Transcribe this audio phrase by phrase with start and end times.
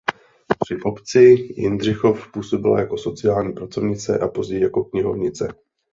[0.59, 1.19] Při obci
[1.57, 5.47] Jindřichov působila jako sociální pracovnice a později jako knihovnice.